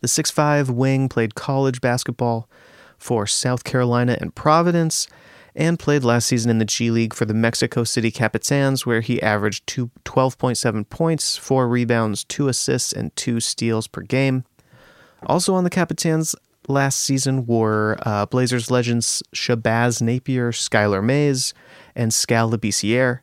The 0.01 0.07
6'5 0.07 0.71
wing 0.71 1.09
played 1.09 1.35
college 1.35 1.81
basketball 1.81 2.49
for 2.99 3.27
South 3.27 3.65
Carolina 3.65 4.17
and 4.21 4.33
Providence 4.33 5.09
and 5.57 5.77
played 5.77 6.05
last 6.05 6.29
season 6.29 6.53
in 6.53 6.59
the 6.59 6.65
G 6.65 6.93
League 6.93 7.15
for 7.15 7.25
the 7.25 7.35
Mexico 7.35 7.83
City 7.83 8.13
Capitans, 8.13 8.87
where 8.87 9.01
he 9.01 9.21
averaged 9.21 9.67
two, 9.67 9.91
12.7 10.05 10.89
points, 10.89 11.37
4 11.37 11.67
rebounds, 11.67 12.23
2 12.23 12.47
assists, 12.47 12.93
and 12.93 13.17
2 13.17 13.41
steals 13.41 13.89
per 13.89 14.03
game. 14.03 14.45
Also 15.27 15.53
on 15.53 15.65
the 15.65 15.69
Capitans 15.71 16.37
last 16.69 17.01
season 17.01 17.45
were 17.45 17.99
uh, 18.03 18.27
Blazers 18.27 18.71
legends 18.71 19.21
Shabazz 19.35 20.01
Napier, 20.01 20.53
Skylar 20.53 21.03
Mays, 21.03 21.55
and 21.97 22.15
Skal 22.15 22.53
Labissiere. 22.53 23.23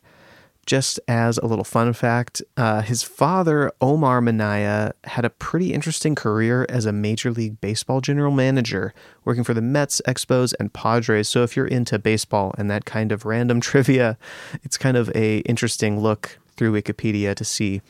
Just 0.70 1.00
as 1.08 1.40
a 1.40 1.48
little 1.48 1.64
fun 1.64 1.94
fact, 1.94 2.44
uh, 2.56 2.84
his 2.84 3.02
father, 3.02 3.72
Omar 3.82 4.22
Minaya, 4.22 4.94
had 5.06 5.26
a 5.26 5.32
pretty 5.32 5.74
interesting 5.74 6.14
career 6.14 6.68
as 6.70 6.86
a 6.86 6.92
Major 6.92 7.32
League 7.32 7.60
Baseball 7.60 8.02
general 8.02 8.32
manager, 8.32 8.94
working 9.26 9.44
for 9.44 9.56
the 9.56 9.64
Mets, 9.64 10.00
Expos, 10.08 10.54
and 10.60 10.72
Padres. 10.72 11.28
So 11.28 11.42
if 11.42 11.58
you're 11.58 11.66
into 11.66 11.98
baseball 11.98 12.54
and 12.56 12.70
that 12.70 12.86
kind 12.86 13.12
of 13.12 13.26
random 13.26 13.60
trivia, 13.70 14.16
it's 14.62 14.78
kind 14.78 14.96
of 14.96 15.10
a 15.16 15.40
interesting 15.40 16.02
look 16.02 16.38
through 16.56 16.80
Wikipedia 16.80 17.34
to 17.34 17.44
see 17.44 17.82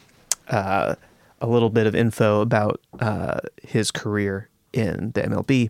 uh, 0.47 0.95
a 1.41 1.47
little 1.47 1.69
bit 1.69 1.85
of 1.85 1.93
info 1.93 2.39
about 2.39 2.79
uh, 3.01 3.41
his 3.61 3.91
career 3.91 4.47
in 4.71 5.11
the 5.15 5.23
MLB. 5.23 5.69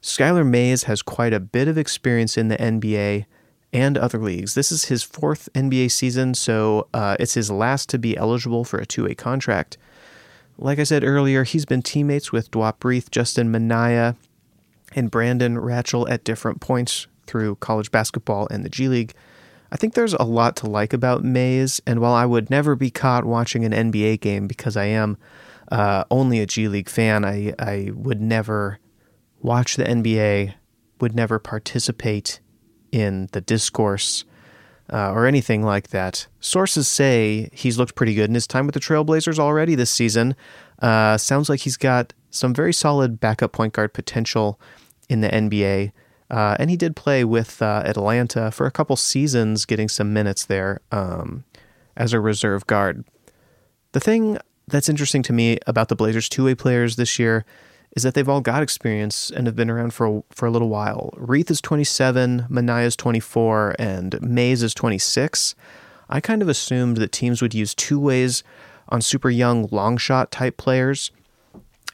Skylar 0.00 0.48
Mays 0.48 0.84
has 0.84 1.02
quite 1.02 1.34
a 1.34 1.40
bit 1.40 1.68
of 1.68 1.76
experience 1.76 2.38
in 2.38 2.48
the 2.48 2.56
NBA 2.56 3.26
and 3.72 3.96
other 3.96 4.18
leagues. 4.18 4.54
This 4.54 4.72
is 4.72 4.86
his 4.86 5.02
fourth 5.02 5.48
NBA 5.54 5.90
season, 5.90 6.34
so 6.34 6.88
uh, 6.92 7.16
it's 7.20 7.34
his 7.34 7.50
last 7.50 7.88
to 7.90 7.98
be 7.98 8.16
eligible 8.16 8.64
for 8.64 8.78
a 8.78 8.86
two 8.86 9.04
way 9.04 9.14
contract. 9.14 9.78
Like 10.58 10.78
I 10.78 10.84
said 10.84 11.04
earlier, 11.04 11.44
he's 11.44 11.64
been 11.64 11.82
teammates 11.82 12.32
with 12.32 12.50
Duop 12.50 12.84
Reath, 12.84 13.10
Justin 13.10 13.50
Minaya, 13.50 14.16
and 14.94 15.10
Brandon 15.10 15.56
Rachal 15.58 16.08
at 16.08 16.24
different 16.24 16.60
points 16.60 17.06
through 17.26 17.56
college 17.56 17.90
basketball 17.90 18.48
and 18.50 18.64
the 18.64 18.68
G 18.68 18.88
League. 18.88 19.14
I 19.72 19.76
think 19.76 19.94
there's 19.94 20.14
a 20.14 20.24
lot 20.24 20.56
to 20.56 20.68
like 20.68 20.92
about 20.92 21.22
Mays, 21.22 21.80
and 21.86 22.00
while 22.00 22.12
I 22.12 22.26
would 22.26 22.50
never 22.50 22.74
be 22.74 22.90
caught 22.90 23.24
watching 23.24 23.64
an 23.64 23.72
NBA 23.72 24.20
game 24.20 24.48
because 24.48 24.76
I 24.76 24.86
am 24.86 25.16
uh, 25.70 26.04
only 26.10 26.40
a 26.40 26.46
G 26.46 26.66
League 26.66 26.88
fan, 26.88 27.24
I, 27.24 27.54
I 27.58 27.92
would 27.94 28.20
never 28.20 28.80
watch 29.40 29.76
the 29.76 29.84
NBA, 29.84 30.54
would 31.00 31.14
never 31.14 31.38
participate 31.38 32.40
in 32.92 33.28
the 33.32 33.40
discourse 33.40 34.24
uh, 34.92 35.12
or 35.12 35.26
anything 35.26 35.62
like 35.62 35.88
that. 35.88 36.26
Sources 36.40 36.88
say 36.88 37.48
he's 37.52 37.78
looked 37.78 37.94
pretty 37.94 38.14
good 38.14 38.28
in 38.28 38.34
his 38.34 38.46
time 38.46 38.66
with 38.66 38.74
the 38.74 38.80
Trailblazers 38.80 39.38
already 39.38 39.74
this 39.74 39.90
season. 39.90 40.34
Uh, 40.80 41.16
sounds 41.16 41.48
like 41.48 41.60
he's 41.60 41.76
got 41.76 42.12
some 42.30 42.54
very 42.54 42.72
solid 42.72 43.20
backup 43.20 43.52
point 43.52 43.72
guard 43.72 43.92
potential 43.92 44.60
in 45.08 45.20
the 45.20 45.28
NBA. 45.28 45.92
Uh, 46.30 46.56
and 46.58 46.70
he 46.70 46.76
did 46.76 46.94
play 46.94 47.24
with 47.24 47.60
uh, 47.60 47.82
Atlanta 47.84 48.50
for 48.50 48.66
a 48.66 48.70
couple 48.70 48.96
seasons, 48.96 49.64
getting 49.64 49.88
some 49.88 50.12
minutes 50.12 50.44
there 50.44 50.80
um, 50.92 51.44
as 51.96 52.12
a 52.12 52.20
reserve 52.20 52.66
guard. 52.66 53.04
The 53.92 54.00
thing 54.00 54.38
that's 54.68 54.88
interesting 54.88 55.22
to 55.24 55.32
me 55.32 55.58
about 55.66 55.88
the 55.88 55.96
Blazers' 55.96 56.28
two 56.28 56.44
way 56.44 56.54
players 56.54 56.94
this 56.94 57.18
year 57.18 57.44
is 57.96 58.02
that 58.02 58.14
they've 58.14 58.28
all 58.28 58.40
got 58.40 58.62
experience 58.62 59.30
and 59.30 59.46
have 59.46 59.56
been 59.56 59.70
around 59.70 59.92
for 59.92 60.06
a, 60.06 60.22
for 60.30 60.46
a 60.46 60.50
little 60.50 60.68
while. 60.68 61.12
Reath 61.16 61.50
is 61.50 61.60
27, 61.60 62.46
Minaya 62.48 62.86
is 62.86 62.96
24, 62.96 63.76
and 63.78 64.20
Mays 64.22 64.62
is 64.62 64.74
26. 64.74 65.54
I 66.08 66.20
kind 66.20 66.42
of 66.42 66.48
assumed 66.48 66.98
that 66.98 67.12
teams 67.12 67.42
would 67.42 67.54
use 67.54 67.74
two 67.74 67.98
ways 67.98 68.42
on 68.88 69.00
super 69.00 69.30
young 69.30 69.68
long 69.70 69.96
shot 69.96 70.30
type 70.30 70.56
players. 70.56 71.10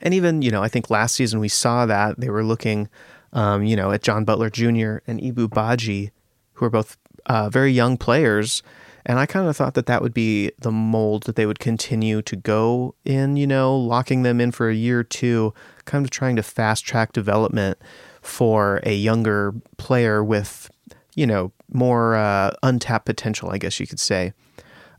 And 0.03 0.13
even, 0.13 0.43
you 0.43 0.51
know, 0.51 0.63
I 0.63 0.69
think 0.69 0.91
last 0.91 1.15
season 1.15 1.41
we 1.41 1.49
saw 1.49 1.87
that 1.87 2.21
they 2.21 2.29
were 2.29 2.45
looking, 2.45 2.89
um, 3.33 3.65
you 3.65 3.77
know, 3.77 3.93
at 3.93 4.03
John 4.03 4.25
Butler 4.25 4.51
Jr. 4.51 4.99
and 5.07 5.21
Ibou 5.21 5.49
Badji, 5.49 6.11
who 6.55 6.67
are 6.67 6.71
both 6.71 6.97
uh, 7.27 7.49
very 7.49 7.73
young 7.73 7.97
players 7.97 8.63
and 9.09 9.21
I 9.21 9.27
kind 9.27 9.49
of 9.49 9.57
thought 9.57 9.75
that 9.75 9.87
that 9.87 10.03
would 10.03 10.13
be 10.13 10.51
the 10.59 10.73
mold 10.73 11.23
that 11.23 11.37
they 11.37 11.47
would 11.47 11.61
continue 11.61 12.23
to 12.23 12.35
go 12.35 12.97
in, 13.05 13.37
you 13.37 13.47
know, 13.47 13.75
locking 13.77 14.23
them 14.23 14.41
in 14.41 14.51
for 14.51 14.69
a 14.69 14.75
year 14.75 14.99
or 14.99 15.05
two, 15.05 15.55
kind 15.87 16.05
of 16.05 16.11
trying 16.11 16.37
to 16.37 16.43
fast 16.43 16.85
track 16.85 17.13
development 17.13 17.79
for 18.21 18.81
a 18.83 18.95
younger 18.95 19.55
player 19.79 20.23
with, 20.23 20.71
you 21.15 21.27
know, 21.27 21.53
more 21.73 22.15
uh, 22.17 22.51
untapped 22.63 23.07
potential, 23.07 23.51
I 23.51 23.59
guess 23.59 23.81
you 23.81 23.87
could 23.87 24.01
say. 24.01 24.33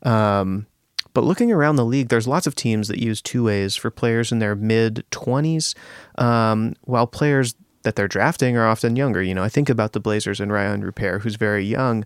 Um, 0.03 0.65
but 1.13 1.23
looking 1.23 1.51
around 1.51 1.77
the 1.77 1.85
league, 1.85 2.09
there's 2.09 2.27
lots 2.27 2.47
of 2.47 2.55
teams 2.55 2.87
that 2.87 2.99
use 2.99 3.21
two 3.21 3.43
ways 3.43 3.75
for 3.75 3.89
players 3.89 4.31
in 4.31 4.39
their 4.39 4.55
mid 4.55 5.03
20s, 5.11 5.75
um, 6.17 6.75
while 6.81 7.07
players 7.07 7.55
that 7.83 7.95
they're 7.95 8.07
drafting 8.07 8.57
are 8.57 8.67
often 8.67 8.95
younger. 8.95 9.21
You 9.23 9.33
know, 9.33 9.43
I 9.43 9.49
think 9.49 9.69
about 9.69 9.93
the 9.93 9.99
Blazers 9.99 10.39
and 10.39 10.51
Rayan 10.51 10.83
Rupert, 10.83 11.21
who's 11.21 11.35
very 11.35 11.65
young, 11.65 12.05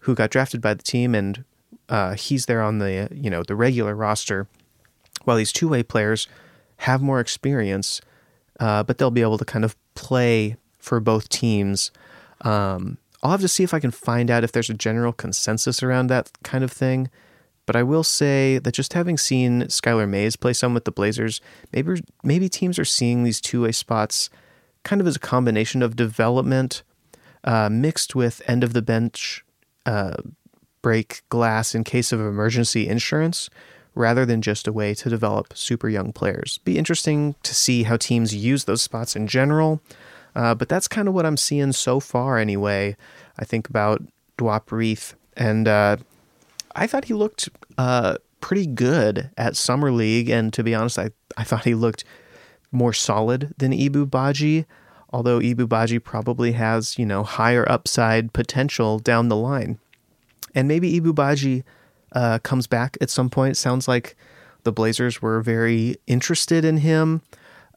who 0.00 0.14
got 0.14 0.30
drafted 0.30 0.60
by 0.60 0.74
the 0.74 0.82
team, 0.82 1.14
and 1.14 1.44
uh, 1.88 2.14
he's 2.14 2.46
there 2.46 2.62
on 2.62 2.78
the 2.78 3.08
you 3.12 3.30
know 3.30 3.42
the 3.42 3.56
regular 3.56 3.94
roster. 3.94 4.46
While 5.24 5.36
these 5.36 5.52
two 5.52 5.68
way 5.68 5.82
players 5.82 6.28
have 6.78 7.00
more 7.02 7.20
experience, 7.20 8.00
uh, 8.60 8.82
but 8.82 8.98
they'll 8.98 9.10
be 9.10 9.22
able 9.22 9.38
to 9.38 9.44
kind 9.44 9.64
of 9.64 9.76
play 9.94 10.56
for 10.78 11.00
both 11.00 11.28
teams. 11.28 11.90
Um, 12.42 12.98
I'll 13.22 13.30
have 13.30 13.40
to 13.40 13.48
see 13.48 13.62
if 13.62 13.72
I 13.72 13.80
can 13.80 13.92
find 13.92 14.30
out 14.30 14.44
if 14.44 14.52
there's 14.52 14.70
a 14.70 14.74
general 14.74 15.12
consensus 15.12 15.82
around 15.82 16.08
that 16.08 16.30
kind 16.42 16.64
of 16.64 16.72
thing. 16.72 17.08
But 17.64 17.76
I 17.76 17.84
will 17.84 18.02
say 18.02 18.58
that 18.58 18.72
just 18.72 18.92
having 18.92 19.16
seen 19.16 19.62
Skylar 19.62 20.08
Mays 20.08 20.34
play 20.34 20.52
some 20.52 20.74
with 20.74 20.84
the 20.84 20.90
Blazers, 20.90 21.40
maybe 21.72 22.02
maybe 22.24 22.48
teams 22.48 22.78
are 22.78 22.84
seeing 22.84 23.22
these 23.22 23.40
two 23.40 23.62
way 23.62 23.72
spots 23.72 24.28
kind 24.82 25.00
of 25.00 25.06
as 25.06 25.16
a 25.16 25.20
combination 25.20 25.80
of 25.80 25.94
development 25.94 26.82
uh, 27.44 27.68
mixed 27.70 28.16
with 28.16 28.42
end 28.48 28.64
of 28.64 28.72
the 28.72 28.82
bench 28.82 29.44
uh, 29.86 30.16
break 30.82 31.22
glass 31.28 31.74
in 31.74 31.84
case 31.84 32.12
of 32.12 32.20
emergency 32.20 32.88
insurance 32.88 33.48
rather 33.94 34.24
than 34.24 34.42
just 34.42 34.66
a 34.66 34.72
way 34.72 34.94
to 34.94 35.10
develop 35.10 35.56
super 35.56 35.88
young 35.88 36.12
players. 36.12 36.58
Be 36.58 36.78
interesting 36.78 37.34
to 37.42 37.54
see 37.54 37.82
how 37.84 37.96
teams 37.96 38.34
use 38.34 38.64
those 38.64 38.82
spots 38.82 39.14
in 39.16 39.26
general, 39.26 39.80
uh, 40.34 40.54
but 40.54 40.68
that's 40.68 40.88
kind 40.88 41.08
of 41.08 41.14
what 41.14 41.26
I'm 41.26 41.36
seeing 41.36 41.72
so 41.72 42.00
far 42.00 42.38
anyway. 42.38 42.96
I 43.38 43.44
think 43.44 43.68
about 43.68 44.02
Duop 44.38 44.66
Reath, 44.66 45.14
and 45.36 45.68
uh, 45.68 45.96
I 46.74 46.86
thought 46.86 47.06
he 47.06 47.14
looked 47.14 47.48
uh, 47.76 48.16
pretty 48.40 48.66
good 48.66 49.30
at 49.36 49.56
Summer 49.56 49.92
League, 49.92 50.30
and 50.30 50.52
to 50.52 50.62
be 50.62 50.74
honest, 50.74 50.98
I, 50.98 51.10
I 51.36 51.44
thought 51.44 51.64
he 51.64 51.74
looked 51.74 52.04
more 52.70 52.92
solid 52.92 53.52
than 53.58 53.72
Ibou 53.72 54.06
Badji 54.06 54.64
although 55.12 55.40
Ibou 55.40 55.66
Badji 55.66 56.02
probably 56.02 56.52
has, 56.52 56.98
you 56.98 57.04
know, 57.04 57.22
higher 57.22 57.70
upside 57.70 58.32
potential 58.32 58.98
down 58.98 59.28
the 59.28 59.36
line. 59.36 59.78
And 60.54 60.66
maybe 60.66 60.98
Ibou 61.00 61.12
Badji 61.12 61.64
uh, 62.14 62.38
comes 62.40 62.66
back 62.66 62.96
at 63.00 63.10
some 63.10 63.30
point. 63.30 63.56
Sounds 63.56 63.88
like 63.88 64.16
the 64.64 64.72
Blazers 64.72 65.20
were 65.20 65.40
very 65.40 65.96
interested 66.06 66.64
in 66.64 66.78
him, 66.78 67.22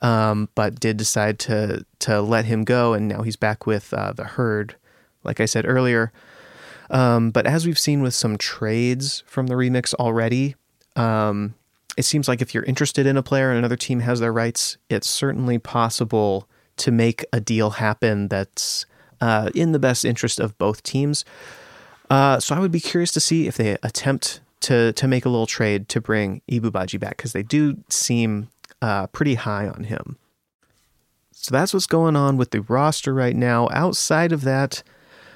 um, 0.02 0.50
but 0.56 0.80
did 0.80 0.98
decide 0.98 1.40
to 1.40 1.86
to 2.00 2.22
let 2.22 2.46
him 2.46 2.64
go, 2.64 2.94
and 2.94 3.08
now 3.08 3.22
he's 3.22 3.36
back 3.36 3.66
with 3.66 3.94
uh, 3.94 4.14
the 4.14 4.24
Herd, 4.24 4.76
like 5.24 5.40
I 5.40 5.46
said 5.46 5.66
earlier. 5.68 6.12
Um, 6.90 7.32
but 7.32 7.48
as 7.48 7.66
we've 7.66 7.80
seen 7.80 8.02
with 8.02 8.14
some 8.14 8.38
trades 8.38 9.24
from 9.26 9.48
the 9.48 9.56
remix 9.56 9.94
already, 9.96 10.56
um, 10.96 11.56
it 11.98 12.04
seems 12.04 12.28
like 12.28 12.42
if 12.42 12.54
you're 12.54 12.64
interested 12.64 13.08
in 13.08 13.18
a 13.18 13.24
player 13.24 13.50
and 13.50 13.58
another 13.58 13.76
team 13.76 14.02
has 14.02 14.20
their 14.20 14.34
rights, 14.34 14.78
it's 14.90 15.10
certainly 15.10 15.58
possible 15.58 16.48
to 16.78 16.92
make 16.92 17.26
a 17.32 17.40
deal 17.40 17.72
happen 17.72 18.28
that's 18.28 18.86
uh, 19.22 19.50
in 19.56 19.72
the 19.72 19.80
best 19.80 20.06
interest 20.06 20.40
of 20.40 20.58
both 20.58 20.84
teams. 20.84 21.26
Uh, 22.10 22.40
so 22.40 22.56
I 22.56 22.60
would 22.60 22.72
be 22.72 22.80
curious 22.80 23.12
to 23.14 23.20
see 23.20 23.48
if 23.48 23.58
they 23.58 23.78
attempt 23.84 24.42
to 24.62 24.94
to 24.94 25.08
make 25.08 25.26
a 25.26 25.30
little 25.30 25.48
trade 25.48 25.90
to 25.90 26.02
bring 26.02 26.42
Ibou 26.50 26.72
Badji 26.72 27.00
back 27.00 27.18
because 27.18 27.34
they 27.34 27.44
do 27.44 27.78
seem 27.90 28.50
uh, 28.82 29.08
pretty 29.08 29.36
high 29.36 29.68
on 29.68 29.84
him. 29.86 30.18
So 31.32 31.52
that's 31.52 31.74
what's 31.74 31.86
going 31.86 32.16
on 32.16 32.38
with 32.38 32.52
the 32.52 32.62
roster 32.62 33.14
right 33.14 33.36
now. 33.36 33.70
Outside 33.72 34.32
of 34.32 34.42
that, 34.42 34.82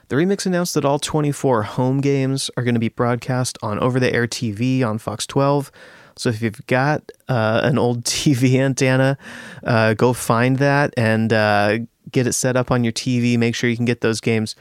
the 0.07 0.15
remix 0.15 0.47
announced 0.47 0.73
that 0.73 0.85
all 0.85 0.97
24 0.97 1.63
home 1.63 2.01
games 2.01 2.49
are 2.57 2.63
going 2.63 2.73
to 2.73 2.79
be 2.79 2.89
broadcast 2.89 3.59
on 3.61 3.77
over 3.79 3.99
the 3.99 4.11
air 4.11 4.25
TV 4.25 4.83
on 4.83 4.97
Fox 4.97 5.27
12. 5.27 5.71
So 6.15 6.29
if 6.29 6.41
you've 6.41 6.65
got 6.65 7.11
uh, 7.27 7.61
an 7.63 7.77
old 7.77 8.03
TV 8.05 8.55
antenna, 8.55 9.17
uh, 9.63 9.93
go 9.93 10.13
find 10.13 10.57
that 10.57 10.93
and 10.97 11.31
uh, 11.31 11.79
get 12.11 12.25
it 12.25 12.33
set 12.33 12.57
up 12.57 12.71
on 12.71 12.83
your 12.83 12.93
TV. 12.93 13.37
Make 13.37 13.53
sure 13.53 13.69
you 13.69 13.75
can 13.75 13.85
get 13.85 14.01
those 14.01 14.19
games. 14.19 14.55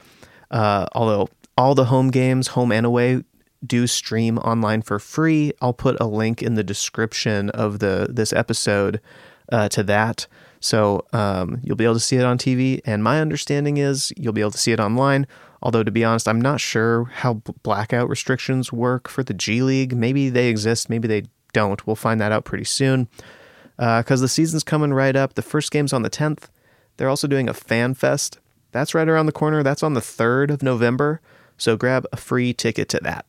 Uh, 0.51 0.85
although 0.93 1.29
all 1.59 1.75
the 1.75 1.85
home 1.85 2.09
games, 2.09 2.47
home 2.47 2.71
and 2.71 2.85
away, 2.85 3.21
do 3.67 3.85
stream 3.85 4.37
online 4.37 4.81
for 4.81 4.97
free. 4.97 5.51
I'll 5.61 5.73
put 5.73 5.99
a 5.99 6.07
link 6.07 6.41
in 6.41 6.53
the 6.53 6.63
description 6.63 7.49
of 7.49 7.79
the 7.79 8.07
this 8.09 8.31
episode 8.31 9.01
uh, 9.51 9.67
to 9.69 9.83
that. 9.83 10.25
So 10.61 11.05
um, 11.11 11.59
you'll 11.61 11.75
be 11.75 11.83
able 11.83 11.95
to 11.95 11.99
see 11.99 12.15
it 12.15 12.23
on 12.23 12.37
TV. 12.37 12.79
And 12.85 13.03
my 13.03 13.19
understanding 13.19 13.75
is 13.75 14.13
you'll 14.15 14.31
be 14.31 14.39
able 14.39 14.51
to 14.51 14.57
see 14.57 14.71
it 14.71 14.79
online. 14.79 15.27
Although, 15.61 15.83
to 15.83 15.91
be 15.91 16.05
honest, 16.05 16.29
I'm 16.29 16.39
not 16.39 16.61
sure 16.61 17.03
how 17.03 17.33
blackout 17.63 18.07
restrictions 18.07 18.71
work 18.71 19.09
for 19.09 19.21
the 19.21 19.33
G 19.33 19.61
League. 19.61 19.93
Maybe 19.93 20.29
they 20.29 20.47
exist, 20.47 20.89
maybe 20.89 21.09
they 21.09 21.23
don't. 21.51 21.85
We'll 21.85 21.97
find 21.97 22.21
that 22.21 22.31
out 22.31 22.45
pretty 22.45 22.63
soon. 22.63 23.09
because 23.75 24.21
the 24.21 24.29
season's 24.29 24.63
coming 24.63 24.93
right 24.93 25.17
up. 25.17 25.33
The 25.33 25.41
first 25.41 25.71
game's 25.71 25.91
on 25.91 26.03
the 26.03 26.09
10th. 26.09 26.47
They're 26.95 27.09
also 27.09 27.27
doing 27.27 27.49
a 27.49 27.53
fan 27.53 27.95
fest. 27.95 28.39
That's 28.71 28.95
right 28.95 29.09
around 29.09 29.25
the 29.25 29.33
corner. 29.33 29.61
That's 29.61 29.83
on 29.83 29.93
the 29.93 29.99
3rd 29.99 30.51
of 30.51 30.63
November. 30.63 31.19
So 31.59 31.77
grab 31.77 32.07
a 32.11 32.17
free 32.17 32.53
ticket 32.53 32.89
to 32.89 32.99
that. 33.03 33.25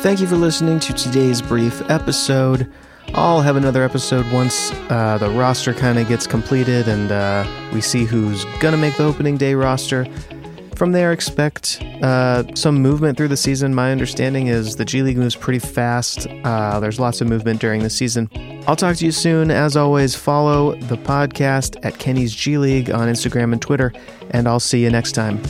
Thank 0.00 0.20
you 0.20 0.26
for 0.26 0.36
listening 0.36 0.80
to 0.80 0.92
today's 0.92 1.42
brief 1.42 1.82
episode. 1.90 2.72
I'll 3.14 3.40
have 3.40 3.56
another 3.56 3.82
episode 3.82 4.30
once 4.32 4.70
uh, 4.90 5.18
the 5.18 5.30
roster 5.30 5.74
kind 5.74 5.98
of 5.98 6.08
gets 6.08 6.26
completed 6.26 6.88
and 6.88 7.10
uh, 7.10 7.44
we 7.72 7.80
see 7.80 8.04
who's 8.04 8.44
going 8.60 8.72
to 8.72 8.78
make 8.78 8.96
the 8.96 9.04
opening 9.04 9.36
day 9.36 9.54
roster. 9.54 10.06
From 10.78 10.92
there, 10.92 11.10
expect 11.12 11.82
uh, 12.02 12.44
some 12.54 12.80
movement 12.80 13.18
through 13.18 13.26
the 13.26 13.36
season. 13.36 13.74
My 13.74 13.90
understanding 13.90 14.46
is 14.46 14.76
the 14.76 14.84
G 14.84 15.02
League 15.02 15.16
moves 15.16 15.34
pretty 15.34 15.58
fast. 15.58 16.28
Uh, 16.44 16.78
there's 16.78 17.00
lots 17.00 17.20
of 17.20 17.26
movement 17.26 17.60
during 17.60 17.82
the 17.82 17.90
season. 17.90 18.30
I'll 18.68 18.76
talk 18.76 18.94
to 18.98 19.04
you 19.04 19.10
soon. 19.10 19.50
As 19.50 19.76
always, 19.76 20.14
follow 20.14 20.76
the 20.76 20.96
podcast 20.96 21.84
at 21.84 21.98
Kenny's 21.98 22.32
G 22.32 22.58
League 22.58 22.92
on 22.92 23.08
Instagram 23.08 23.52
and 23.52 23.60
Twitter, 23.60 23.92
and 24.30 24.46
I'll 24.46 24.60
see 24.60 24.80
you 24.80 24.88
next 24.88 25.12
time. 25.16 25.42